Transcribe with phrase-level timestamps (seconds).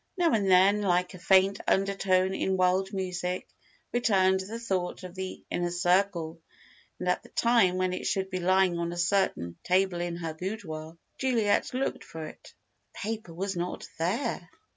[0.17, 3.47] Now and then, like a faint undertone in wild music,
[3.93, 6.41] returned the thought of the Inner Circle,
[6.97, 10.33] and at the time when it should be lying on a certain table in her
[10.33, 12.55] boudoir, Juliet looked for it.
[12.93, 14.49] The paper was not there!